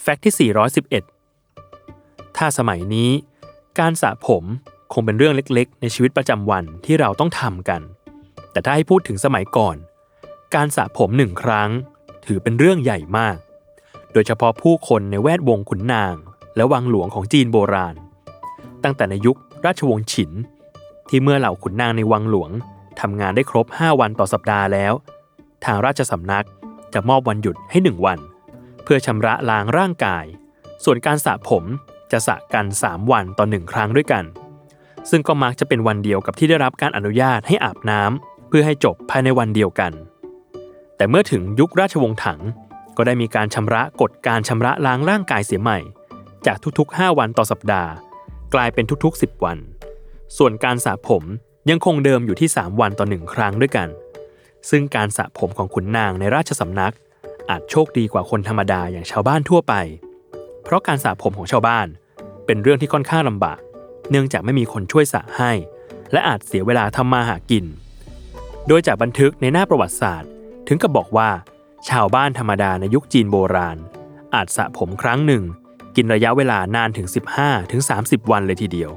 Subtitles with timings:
[0.00, 0.50] แฟกต์ที่
[1.40, 3.10] 411 ถ้าสมัยนี้
[3.78, 4.44] การสระผม
[4.92, 7.80] คงเป็นเรื่องเล็กๆ ในชีวิตประจำวันที่เราต้องทำกัน
[8.52, 9.76] แต่ถ้าให้พูดถึงสมัยก่อน
[10.54, 11.70] การสระผมหนึ่งครั้ง
[12.26, 13.36] ถือเป็นเรื่องใหญ่มาก
[14.12, 16.14] โดยเฉพาะผู้คนในแวดวงขุนนาง
[16.56, 17.94] และวังหลวงของจีนโบราณ
[18.84, 20.30] ตั้งแต่ในยุคราชวงศ์ฉิน
[21.08, 22.50] ที่เมื่อเหล่าขุนนางในวังหลวง
[23.00, 24.92] ทำงานได้ครบ 5 วันต่อสัปดาห์แล้ว
[25.64, 26.46] ทางราชสำนัก
[26.94, 30.24] จะมอบวันหยุดให้ 1 วันเเพื่อชำระล้างร่างกาย
[30.84, 31.64] ส่วนการสระผม
[32.12, 34.24] จะสระกัน 3 วันต่อหนึ่งครั้งด้วยกัน
[35.10, 39.92] ซึ่งก็มักจะเป็นวันเดียวกับที่ได้รับการอนุญาตให้อาบน้ำเพื่อให้จบภายในวันเดียวกัน
[40.96, 42.40] แต่เมื่อถึงยุคราชวงศ์ถัง
[42.96, 45.78] ก็ได้มีการชำระกฎการชำระล้างร่างกายเสียใหม่
[46.46, 47.90] จากทุกๆ 5 วันต่อสัปดาห์
[48.54, 49.58] กลายเป็นทุกๆ 10 วัน
[50.36, 51.24] ส่วนการสระผม
[51.70, 53.88] ยังคงเดิมอยู่ที่ 3 วันต่อหนึ่งครั้งด้วยกัน
[54.70, 56.94] ซึ่งการสระผมของขุนนางในราชสำนัก
[57.50, 59.74] อาจโชคดีกว่าคนธรรมดาอย่างชาวบ้านทั่วไป
[60.62, 61.86] เพราะการสระผมของชาวบ้าน
[62.46, 63.58] เป็นเรื่องที่ค่อนข้างลำบาก
[64.10, 65.52] เนื่องจากไม่มีคนช่วยสระให้
[66.12, 67.64] และอาจเสียเวลาทำมาหากิน
[68.66, 70.30] โดยจากบันทึกในหน้าประวัติศาสตร์
[70.68, 71.30] ถึงกับบอกว่า
[71.88, 73.78] ชาวบ้านธรรมดาในยุคจีนโบราณ
[74.34, 75.42] อาจสระผมครั้งหนึ่ง
[75.96, 77.06] กินระยะเวลานานถึง
[77.70, 78.90] 15-30 วันเลยทีเดียว